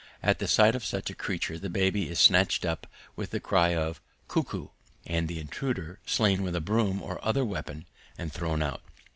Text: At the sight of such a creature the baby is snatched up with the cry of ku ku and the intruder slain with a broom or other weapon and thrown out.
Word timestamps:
At 0.23 0.39
the 0.39 0.47
sight 0.47 0.73
of 0.73 0.83
such 0.83 1.11
a 1.11 1.15
creature 1.15 1.59
the 1.59 1.69
baby 1.69 2.09
is 2.09 2.19
snatched 2.19 2.65
up 2.65 2.87
with 3.15 3.29
the 3.29 3.39
cry 3.39 3.75
of 3.75 4.01
ku 4.27 4.41
ku 4.41 4.71
and 5.05 5.27
the 5.27 5.39
intruder 5.39 5.99
slain 6.07 6.41
with 6.41 6.55
a 6.55 6.59
broom 6.59 7.03
or 7.03 7.23
other 7.23 7.45
weapon 7.45 7.85
and 8.17 8.33
thrown 8.33 8.63
out. 8.63 8.81